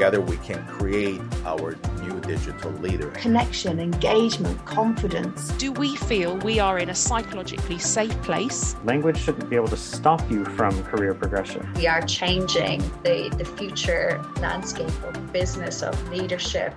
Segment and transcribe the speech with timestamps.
[0.00, 3.10] together we can create our new digital leader.
[3.10, 5.50] Connection, engagement, confidence.
[5.58, 8.76] Do we feel we are in a psychologically safe place?
[8.84, 11.70] Language shouldn't be able to stop you from career progression.
[11.74, 16.72] We are changing the, the future landscape of business, of leadership.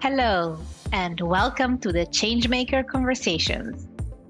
[0.00, 0.58] Hello,
[0.90, 3.88] and welcome to the Changemaker Conversations,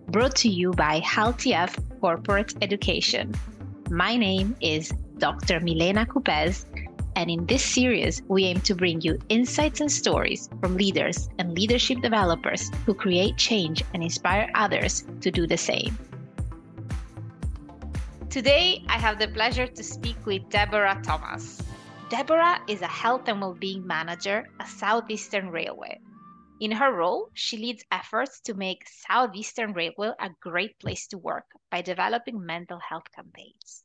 [0.08, 3.32] brought to you by Hult EF Corporate Education.
[3.90, 5.60] My name is Dr.
[5.60, 6.64] Milena Coupez,
[7.16, 11.54] and in this series, we aim to bring you insights and stories from leaders and
[11.54, 15.98] leadership developers who create change and inspire others to do the same.
[18.30, 21.60] Today, I have the pleasure to speak with Deborah Thomas.
[22.08, 26.00] Deborah is a health and well-being manager at Southeastern Railway.
[26.60, 31.44] In her role, she leads efforts to make Southeastern Railway a great place to work
[31.70, 33.84] by developing mental health campaigns.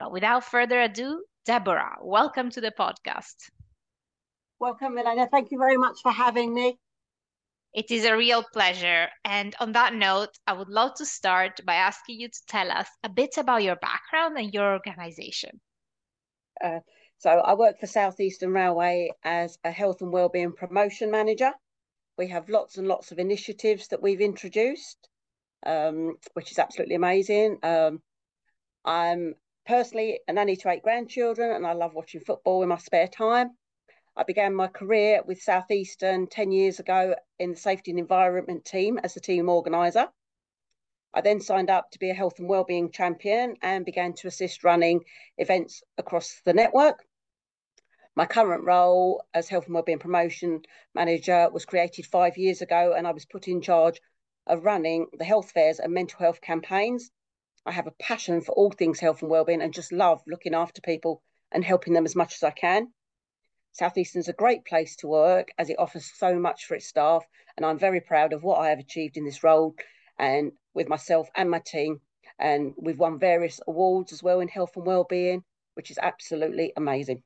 [0.00, 3.52] But without further ado, Deborah, welcome to the podcast.
[4.58, 5.28] Welcome, Milena.
[5.30, 6.76] Thank you very much for having me.
[7.72, 9.06] It is a real pleasure.
[9.24, 12.88] And on that note, I would love to start by asking you to tell us
[13.04, 15.60] a bit about your background and your organization.
[16.60, 16.80] Uh,
[17.18, 21.52] so, I work for Southeastern Railway as a health and wellbeing promotion manager.
[22.18, 25.08] We have lots and lots of initiatives that we've introduced,
[25.64, 27.58] um, which is absolutely amazing.
[27.62, 28.02] Um,
[28.84, 29.34] I'm
[29.66, 33.50] personally a nanny to eight grandchildren and I love watching football in my spare time.
[34.16, 38.98] I began my career with Southeastern 10 years ago in the safety and environment team
[39.02, 40.08] as the team organiser.
[41.12, 44.64] I then signed up to be a health and wellbeing champion and began to assist
[44.64, 45.04] running
[45.36, 47.04] events across the network.
[48.14, 50.62] My current role as health and wellbeing promotion
[50.94, 54.00] manager was created five years ago and I was put in charge
[54.46, 57.10] of running the health fairs and mental health campaigns
[57.66, 60.80] I have a passion for all things health and wellbeing and just love looking after
[60.80, 62.92] people and helping them as much as I can.
[63.72, 67.24] Southeastern's a great place to work as it offers so much for its staff,
[67.56, 69.74] and I'm very proud of what I have achieved in this role
[70.18, 72.00] and with myself and my team.
[72.38, 75.42] And we've won various awards as well in health and wellbeing,
[75.74, 77.22] which is absolutely amazing.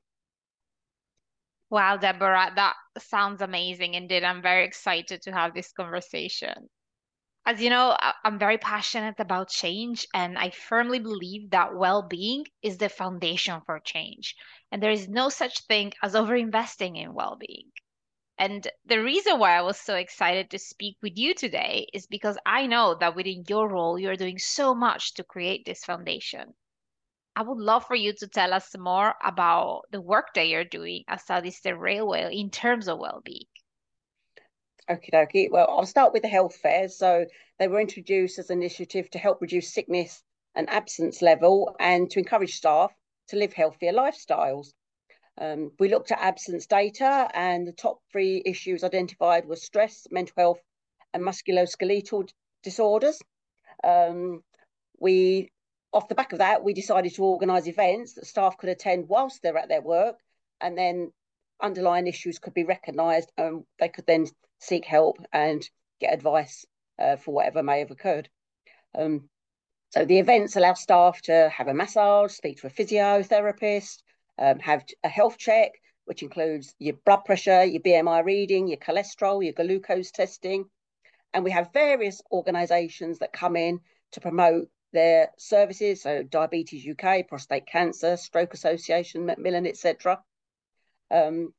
[1.69, 4.25] Wow, Deborah, that sounds amazing indeed.
[4.25, 6.69] I'm very excited to have this conversation
[7.51, 12.47] as you know, I'm very passionate about change, and I firmly believe that well being
[12.63, 14.37] is the foundation for change.
[14.71, 17.73] And there is no such thing as overinvesting in well being.
[18.39, 22.39] And the reason why I was so excited to speak with you today is because
[22.47, 26.55] I know that within your role, you're doing so much to create this foundation.
[27.35, 31.03] I would love for you to tell us more about the work that you're doing
[31.09, 33.49] at Southeastern Railway in terms of well being.
[34.89, 35.51] Okie dokie.
[35.51, 36.97] Well, I'll start with the health fairs.
[36.97, 37.27] So
[37.59, 40.23] they were introduced as an initiative to help reduce sickness
[40.55, 42.93] and absence level and to encourage staff
[43.29, 44.73] to live healthier lifestyles.
[45.39, 50.35] Um, we looked at absence data, and the top three issues identified were stress, mental
[50.37, 50.61] health,
[51.15, 52.29] and musculoskeletal
[52.63, 53.21] disorders.
[53.83, 54.43] Um,
[54.99, 55.51] we,
[55.93, 59.41] off the back of that, we decided to organise events that staff could attend whilst
[59.43, 60.17] they're at their work,
[60.61, 61.13] and then
[61.63, 64.27] underlying issues could be recognised, and they could then
[64.59, 65.69] seek help and
[66.01, 66.65] get advice
[66.99, 68.29] uh, for whatever may have occurred.
[68.95, 69.29] Um,
[69.91, 74.03] so the events allow staff to have a massage, speak to a physiotherapist,
[74.39, 75.73] um, have a health check,
[76.05, 80.65] which includes your blood pressure, your BMI reading, your cholesterol, your glucose testing.
[81.35, 83.81] And we have various organisations that come in
[84.13, 90.21] to promote their services, so Diabetes UK, Prostate Cancer, Stroke Association, Macmillan, etc.
[91.11, 91.53] Um,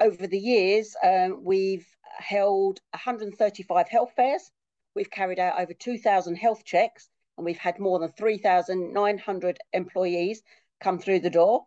[0.00, 1.86] over the years, um, we've
[2.18, 4.50] held 135 health fairs.
[4.94, 10.42] We've carried out over 2,000 health checks, and we've had more than 3,900 employees
[10.80, 11.66] come through the door.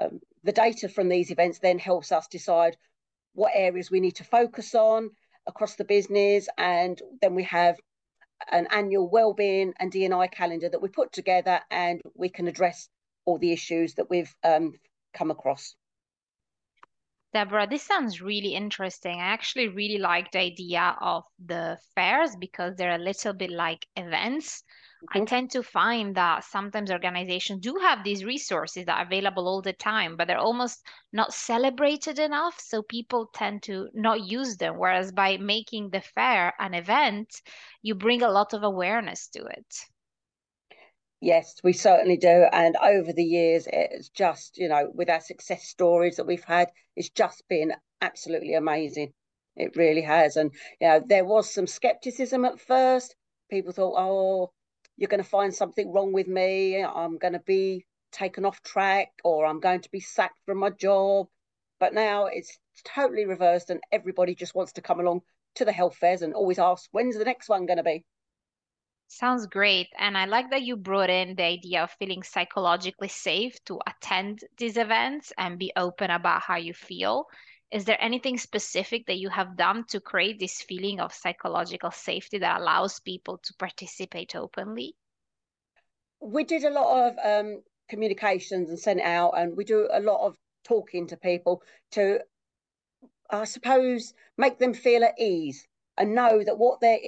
[0.00, 2.76] Um, the data from these events then helps us decide
[3.34, 5.10] what areas we need to focus on
[5.46, 7.76] across the business, and then we have
[8.50, 12.88] an annual well-being and D&I calendar that we put together, and we can address
[13.24, 14.74] all the issues that we've um,
[15.14, 15.74] come across.
[17.34, 19.20] Deborah, this sounds really interesting.
[19.20, 23.84] I actually really like the idea of the fairs because they're a little bit like
[23.96, 24.62] events.
[25.02, 25.22] Mm-hmm.
[25.22, 29.62] I tend to find that sometimes organizations do have these resources that are available all
[29.62, 32.60] the time, but they're almost not celebrated enough.
[32.60, 34.78] So people tend to not use them.
[34.78, 37.42] Whereas by making the fair an event,
[37.82, 39.74] you bring a lot of awareness to it.
[41.24, 42.44] Yes, we certainly do.
[42.52, 46.70] And over the years, it's just, you know, with our success stories that we've had,
[46.96, 47.72] it's just been
[48.02, 49.14] absolutely amazing.
[49.56, 50.36] It really has.
[50.36, 53.16] And, you know, there was some skepticism at first.
[53.50, 54.52] People thought, oh,
[54.98, 56.84] you're going to find something wrong with me.
[56.84, 60.68] I'm going to be taken off track or I'm going to be sacked from my
[60.68, 61.28] job.
[61.80, 65.22] But now it's totally reversed and everybody just wants to come along
[65.54, 68.04] to the health fairs and always ask, when's the next one going to be?
[69.14, 69.92] Sounds great.
[69.96, 74.40] And I like that you brought in the idea of feeling psychologically safe to attend
[74.58, 77.26] these events and be open about how you feel.
[77.70, 82.38] Is there anything specific that you have done to create this feeling of psychological safety
[82.38, 84.96] that allows people to participate openly?
[86.20, 90.26] We did a lot of um, communications and sent out, and we do a lot
[90.26, 91.62] of talking to people
[91.92, 92.18] to,
[93.30, 96.98] I suppose, make them feel at ease and know that what there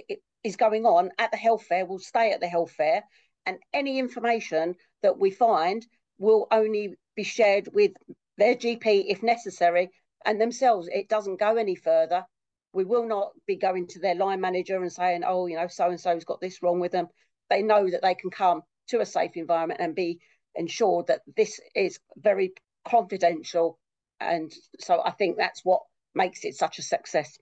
[0.45, 3.03] is going on at the health fair will stay at the health fair,
[3.45, 5.87] and any information that we find
[6.19, 7.93] will only be shared with
[8.39, 9.91] their GP if necessary
[10.25, 10.89] and themselves.
[10.93, 12.25] It doesn't go any further.
[12.73, 15.89] We will not be going to their line manager and saying, oh, you know, so
[15.89, 17.09] and so's got this wrong with them.
[17.49, 20.21] They know that they can come to a safe environment and be
[20.55, 22.53] ensured that this is very
[22.87, 23.79] confidential.
[24.21, 25.83] And so I think that's what
[26.15, 27.39] makes it such a success.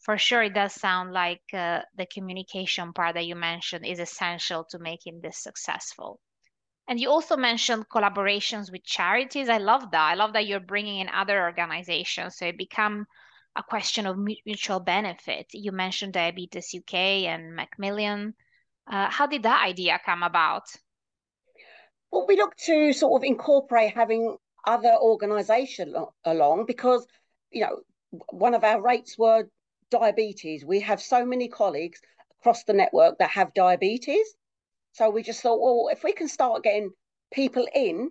[0.00, 4.64] For sure, it does sound like uh, the communication part that you mentioned is essential
[4.70, 6.20] to making this successful.
[6.88, 9.48] And you also mentioned collaborations with charities.
[9.48, 10.10] I love that.
[10.10, 12.36] I love that you're bringing in other organizations.
[12.36, 13.06] So it become
[13.56, 15.46] a question of mutual benefit.
[15.52, 16.94] You mentioned Diabetes UK
[17.28, 18.34] and Macmillan.
[18.90, 20.64] Uh, how did that idea come about?
[22.10, 24.36] Well, we look to sort of incorporate having
[24.66, 25.94] other organisations
[26.24, 27.06] along because,
[27.50, 27.82] you know,
[28.30, 29.48] one of our rates were
[29.90, 30.64] diabetes.
[30.64, 32.00] We have so many colleagues
[32.40, 34.26] across the network that have diabetes.
[34.92, 36.90] So we just thought, well, if we can start getting
[37.32, 38.10] people in,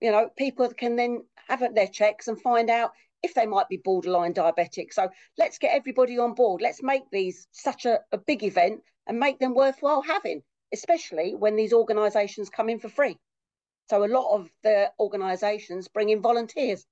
[0.00, 2.92] you know, people can then have their checks and find out
[3.22, 4.92] if they might be borderline diabetic.
[4.92, 6.62] So let's get everybody on board.
[6.62, 10.42] Let's make these such a, a big event and make them worthwhile having,
[10.72, 13.18] especially when these organisations come in for free.
[13.90, 16.86] So a lot of the organisations bring in volunteers.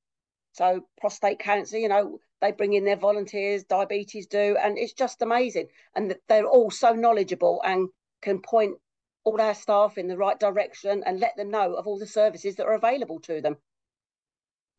[0.59, 5.23] So prostate cancer, you know, they bring in their volunteers, diabetes do, and it's just
[5.23, 5.69] amazing.
[5.95, 7.89] And they're all so knowledgeable and
[8.23, 8.75] can point
[9.23, 12.57] all our staff in the right direction and let them know of all the services
[12.57, 13.57] that are available to them.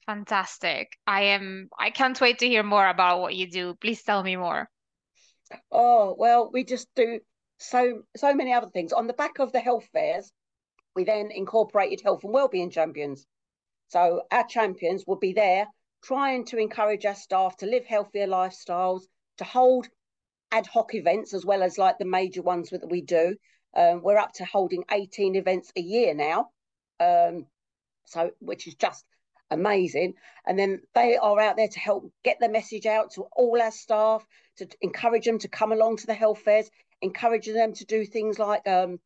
[0.06, 0.98] Fantastic.
[1.08, 3.76] I am I can't wait to hear more about what you do.
[3.76, 4.70] Please tell me more.
[5.72, 7.22] Oh, well, we just do
[7.58, 8.92] so so many other things.
[8.92, 10.30] On the back of the health fairs,
[10.94, 13.26] we then incorporated health and wellbeing champions.
[13.90, 15.68] So our champions will be there
[16.04, 19.02] trying to encourage our staff to live healthier lifestyles,
[19.38, 19.88] to hold
[20.52, 23.36] ad hoc events as well as like the major ones that we do,
[23.76, 26.50] um, we're up to holding 18 events a year now,
[27.00, 27.46] um,
[28.06, 29.06] so which is just
[29.52, 30.16] amazing.
[30.46, 33.72] And then they are out there to help get the message out to all our
[33.72, 34.26] staff,
[34.58, 36.70] to encourage them to come along to the health fairs,
[37.02, 39.00] encouraging them to do things like um,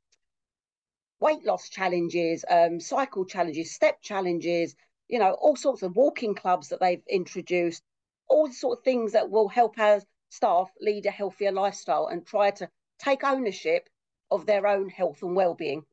[1.20, 4.76] weight loss challenges, um, cycle challenges, step challenges,
[5.08, 7.84] you know, all sorts of walking clubs that they've introduced,
[8.28, 12.26] all the sort of things that will help our staff lead a healthier lifestyle and
[12.26, 12.70] try to
[13.00, 13.90] take ownership
[14.32, 15.86] of their own health and well-being.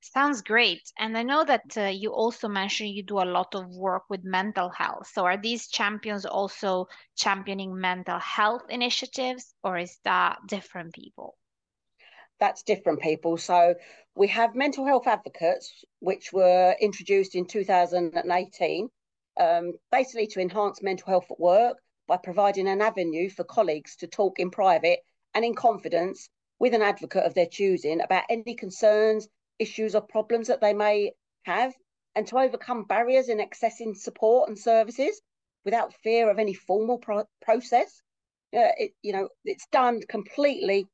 [0.00, 0.90] Sounds great.
[0.96, 4.24] And I know that uh, you also mentioned you do a lot of work with
[4.24, 5.08] mental health.
[5.08, 11.36] So are these champions also championing mental health initiatives or is that different people?
[12.38, 13.38] That's different people.
[13.38, 13.74] So
[14.14, 18.88] we have mental health advocates, which were introduced in 2018,
[19.38, 24.06] um, basically to enhance mental health at work by providing an avenue for colleagues to
[24.06, 25.00] talk in private
[25.34, 26.28] and in confidence
[26.58, 29.28] with an advocate of their choosing about any concerns,
[29.58, 31.12] issues, or problems that they may
[31.44, 31.74] have,
[32.14, 35.20] and to overcome barriers in accessing support and services
[35.64, 38.02] without fear of any formal pro- process.
[38.56, 40.86] Uh, it, you know, it's done completely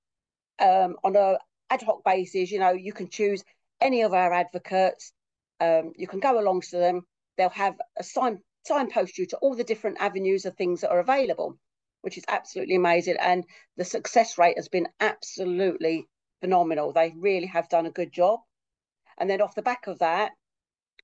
[0.58, 1.38] um, on a
[1.70, 2.50] ad hoc basis.
[2.50, 3.44] You know, you can choose
[3.80, 5.12] any of our advocates.
[5.60, 7.06] Um, you can go along to them.
[7.36, 11.00] They'll have a sign signpost you to all the different avenues of things that are
[11.00, 11.58] available
[12.02, 13.16] which is absolutely amazing.
[13.18, 13.44] And
[13.76, 16.08] the success rate has been absolutely
[16.40, 16.92] phenomenal.
[16.92, 18.40] They really have done a good job.
[19.18, 20.32] And then off the back of that,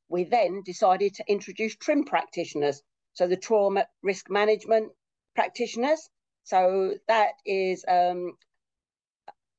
[0.09, 2.83] we then decided to introduce TRIM practitioners.
[3.14, 4.93] So the trauma risk management
[5.35, 6.09] practitioners.
[6.45, 8.37] So that is um,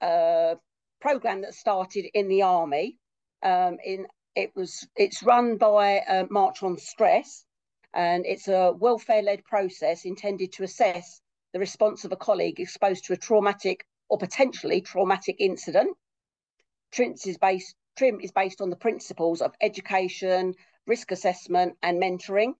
[0.01, 0.57] a
[1.01, 2.97] program that started in the army.
[3.41, 7.45] Um, in it was it's run by uh, March on Stress,
[7.93, 11.21] and it's a welfare-led process intended to assess
[11.53, 15.97] the response of a colleague exposed to a traumatic or potentially traumatic incident.
[16.91, 20.55] TRIM is based, TRIM is based on the principles of education,
[20.87, 22.53] risk assessment, and mentoring.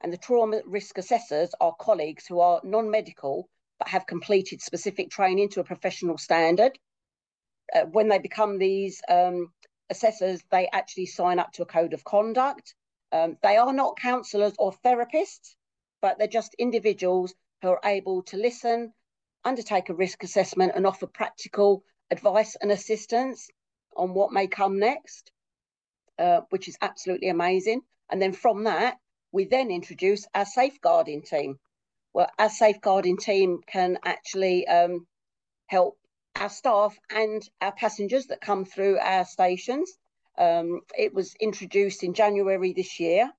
[0.00, 3.48] And the trauma risk assessors are colleagues who are non medical
[3.80, 6.78] but have completed specific training to a professional standard.
[7.74, 9.50] Uh, when they become these um,
[9.88, 12.74] assessors, they actually sign up to a code of conduct.
[13.10, 15.54] Um, they are not counsellors or therapists,
[16.02, 18.92] but they're just individuals who are able to listen,
[19.44, 23.48] undertake a risk assessment, and offer practical advice and assistance
[23.96, 25.32] on what may come next,
[26.18, 27.80] uh, which is absolutely amazing.
[28.10, 28.98] And then from that,
[29.32, 31.58] we then introduce our safeguarding team.
[32.12, 35.06] Well, our safeguarding team can actually um,
[35.66, 35.96] help
[36.34, 39.92] our staff and our passengers that come through our stations.
[40.36, 43.30] Um, it was introduced in January this year,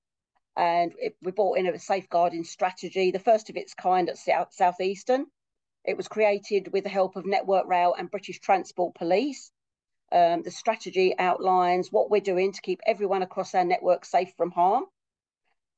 [0.56, 4.52] and it, we brought in a safeguarding strategy, the first of its kind at South
[4.52, 5.26] Southeastern.
[5.84, 9.50] It was created with the help of Network Rail and British Transport Police.
[10.12, 14.50] Um, the strategy outlines what we're doing to keep everyone across our network safe from
[14.50, 14.84] harm.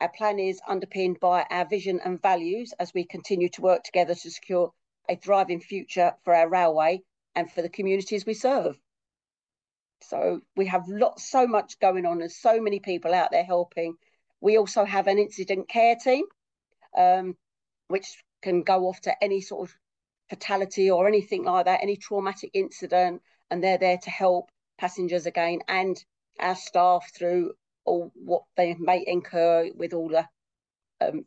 [0.01, 4.15] Our plan is underpinned by our vision and values as we continue to work together
[4.15, 4.73] to secure
[5.09, 7.03] a thriving future for our railway
[7.35, 8.79] and for the communities we serve.
[10.03, 13.97] So we have lots, so much going on, and so many people out there helping.
[14.41, 16.25] We also have an incident care team,
[16.97, 17.37] um,
[17.89, 19.77] which can go off to any sort of
[20.29, 25.61] fatality or anything like that, any traumatic incident, and they're there to help passengers again
[25.69, 26.05] and
[26.41, 27.53] our staff through
[27.85, 30.29] all what they may incur with all the
[31.01, 31.25] um,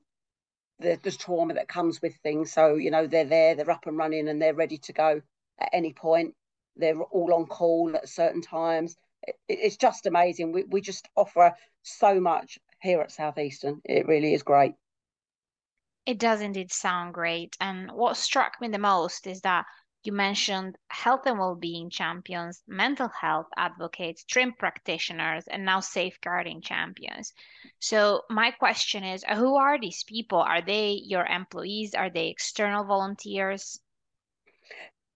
[0.79, 2.51] the, the trauma that comes with things.
[2.51, 5.21] So you know they're there, they're up and running, and they're ready to go
[5.59, 6.35] at any point.
[6.75, 8.95] They're all on call at certain times.
[9.23, 10.51] It, it's just amazing.
[10.51, 13.81] We we just offer so much here at Southeastern.
[13.83, 14.73] It really is great.
[16.05, 17.57] It does indeed sound great.
[17.59, 19.65] And what struck me the most is that
[20.07, 27.33] you mentioned health and well-being champions, mental health advocates, TRIM practitioners, and now safeguarding champions.
[27.79, 30.39] So my question is, who are these people?
[30.39, 31.93] Are they your employees?
[31.93, 33.81] Are they external volunteers?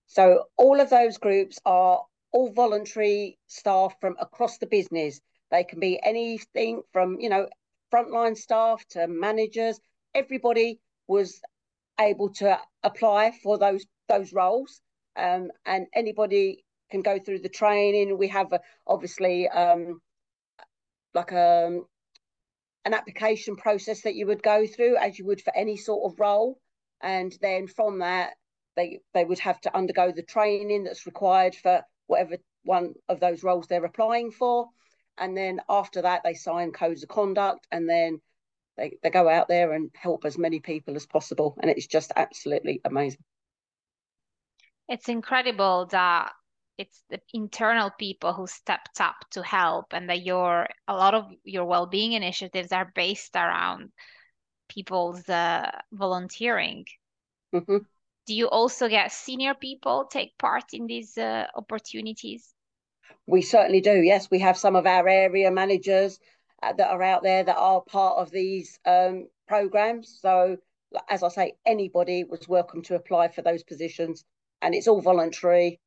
[0.07, 2.01] So all of those groups are
[2.33, 5.21] all voluntary staff from across the business.
[5.51, 7.47] They can be anything from, you know,
[7.93, 9.79] frontline staff to managers,
[10.13, 11.39] everybody was
[11.97, 14.81] able to apply for those those roles,
[15.15, 18.17] um, and anybody can go through the training.
[18.17, 20.01] We have a, obviously um,
[21.13, 21.85] like a um,
[22.83, 26.19] an application process that you would go through as you would for any sort of
[26.19, 26.59] role,
[27.01, 28.31] and then from that
[28.75, 33.43] they they would have to undergo the training that's required for whatever one of those
[33.43, 34.67] roles they're applying for,
[35.17, 38.19] and then after that they sign codes of conduct, and then
[38.77, 41.55] they, they go out there and help as many people as possible.
[41.61, 43.23] And it's just absolutely amazing.
[44.91, 46.33] It's incredible that
[46.77, 51.25] it's the internal people who stepped up to help and that your a lot of
[51.43, 53.91] your well-being initiatives are based around
[54.67, 56.85] people's uh, volunteering
[57.53, 57.77] mm-hmm.
[58.25, 62.53] do you also get senior people take part in these uh, opportunities
[63.27, 66.19] we certainly do yes we have some of our area managers
[66.63, 70.19] uh, that are out there that are part of these um, programs.
[70.21, 70.57] So,
[71.09, 74.25] as I say, anybody was welcome to apply for those positions,
[74.61, 75.79] and it's all voluntary.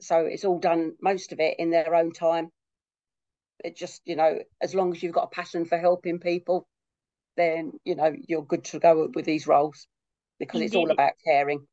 [0.00, 2.48] So it's all done, most of it in their own time.
[3.62, 6.66] It just, you know, as long as you've got a passion for helping people,
[7.36, 9.86] then you know you're good to go with these roles
[10.38, 10.66] because indeed.
[10.66, 11.66] it's all about caring.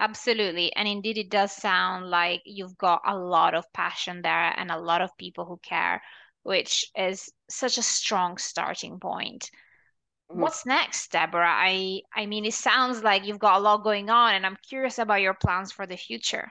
[0.00, 0.74] Absolutely.
[0.74, 4.78] And indeed, it does sound like you've got a lot of passion there and a
[4.78, 6.02] lot of people who care
[6.44, 9.50] which is such a strong starting point.
[10.30, 10.40] Mm-hmm.
[10.40, 11.46] What's next, Deborah?
[11.46, 14.98] I I mean, it sounds like you've got a lot going on, and I'm curious
[14.98, 16.50] about your plans for the future.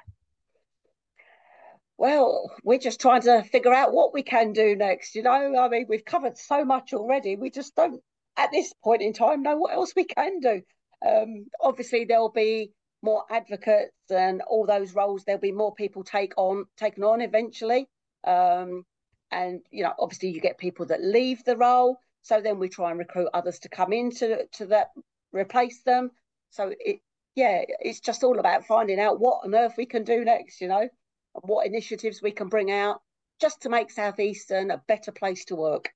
[1.97, 5.15] Well, we're just trying to figure out what we can do next.
[5.15, 7.35] You know, I mean, we've covered so much already.
[7.35, 8.01] We just don't,
[8.35, 10.61] at this point in time, know what else we can do.
[11.05, 15.23] Um, obviously, there'll be more advocates and all those roles.
[15.23, 17.87] There'll be more people take on taken on eventually.
[18.25, 18.85] Um,
[19.33, 22.89] and you know obviously you get people that leave the role so then we try
[22.89, 24.87] and recruit others to come in to, to that
[25.31, 26.09] replace them.
[26.49, 26.99] So it
[27.35, 30.67] yeah it's just all about finding out what on earth we can do next you
[30.67, 33.01] know and what initiatives we can bring out
[33.41, 35.89] just to make southeastern a better place to work.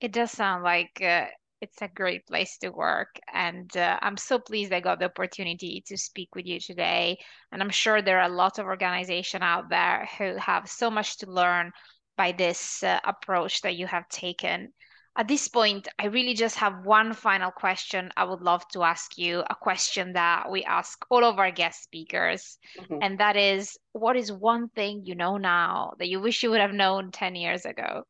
[0.00, 1.26] It does sound like uh,
[1.62, 5.82] it's a great place to work and uh, i'm so pleased i got the opportunity
[5.86, 7.18] to speak with you today.
[7.50, 11.18] And i'm sure there are a lot of organizations out there who have so much
[11.18, 11.72] to learn
[12.16, 14.72] by this uh, approach that you have taken.
[15.16, 19.16] At this point, I really just have one final question I would love to ask
[19.16, 22.58] you, a question that we ask all of our guest speakers.
[22.78, 22.98] Mm-hmm.
[23.00, 26.60] And that is what is one thing you know now that you wish you would
[26.60, 28.02] have known 10 years ago?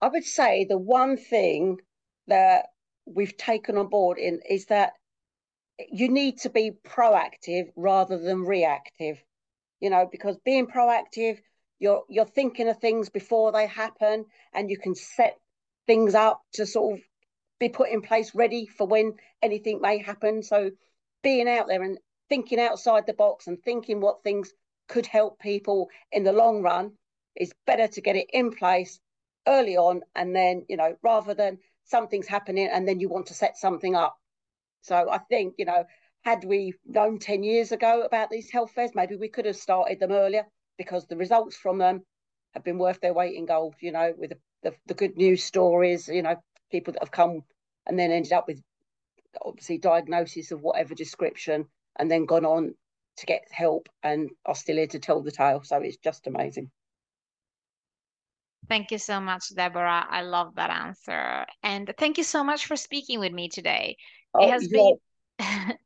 [0.00, 1.76] I would say the one thing
[2.26, 2.66] that
[3.04, 4.94] we've taken on board in is that
[5.90, 9.22] you need to be proactive rather than reactive.
[9.80, 11.38] You know, because being proactive
[11.82, 14.24] you're you're thinking of things before they happen
[14.54, 15.36] and you can set
[15.86, 17.04] things up to sort of
[17.58, 20.44] be put in place ready for when anything may happen.
[20.44, 20.70] So
[21.24, 21.98] being out there and
[22.28, 24.52] thinking outside the box and thinking what things
[24.88, 26.92] could help people in the long run
[27.34, 29.00] is better to get it in place
[29.48, 33.34] early on and then you know rather than something's happening and then you want to
[33.34, 34.16] set something up.
[34.82, 35.84] So i think you know
[36.24, 39.98] had we known 10 years ago about these health fairs maybe we could have started
[39.98, 40.44] them earlier
[40.78, 42.02] because the results from them
[42.54, 45.44] have been worth their weight in gold you know with the, the, the good news
[45.44, 46.36] stories you know
[46.70, 47.42] people that have come
[47.86, 48.62] and then ended up with
[49.44, 51.66] obviously diagnosis of whatever description
[51.98, 52.74] and then gone on
[53.16, 56.70] to get help and are still here to tell the tale so it's just amazing
[58.68, 60.06] Thank you so much, Deborah.
[60.08, 61.44] I love that answer.
[61.62, 63.96] And thank you so much for speaking with me today.
[64.34, 64.96] oh, It has been.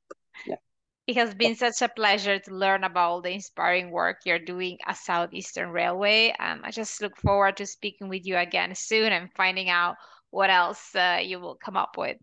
[1.06, 4.96] it has been such a pleasure to learn about the inspiring work you're doing at
[4.96, 6.34] Southeastern Railway.
[6.38, 9.96] Um, I just look forward to speaking with you again soon and finding out
[10.30, 12.16] what else uh, you will come up with.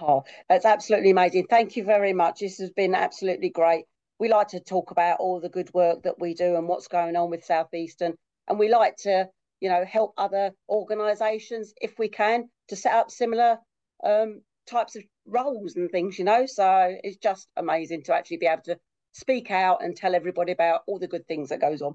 [0.00, 1.46] Oh, that's absolutely amazing.
[1.50, 2.40] Thank you very much.
[2.40, 3.84] This has been absolutely great.
[4.18, 7.16] We like to talk about all the good work that we do and what's going
[7.16, 8.14] on with Southeastern.
[8.48, 9.28] And we like to,
[9.60, 13.58] you know, help other organisations if we can to set up similar
[14.02, 16.46] um, types of roles and things, you know.
[16.46, 18.78] So it's just amazing to actually be able to
[19.12, 21.94] speak out and tell everybody about all the good things that goes on.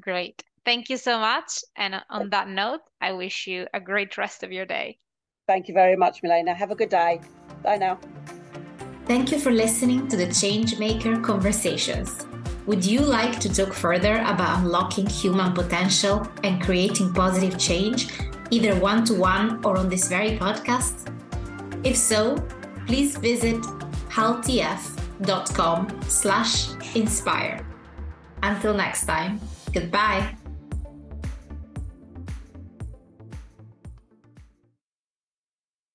[0.00, 0.42] Great.
[0.64, 1.60] Thank you so much.
[1.76, 4.98] And on that note, I wish you a great rest of your day.
[5.46, 6.54] Thank you very much, Milena.
[6.54, 7.20] Have a good day.
[7.62, 7.98] Bye now.
[9.06, 12.26] Thank you for listening to the Changemaker Conversations.
[12.66, 18.08] Would you like to talk further about unlocking human potential and creating positive change,
[18.50, 21.11] either one to one or on this very podcast?
[21.84, 22.36] If so,
[22.86, 23.60] please visit
[24.10, 27.66] hultef.com slash inspire.
[28.42, 29.40] Until next time,
[29.72, 30.36] goodbye.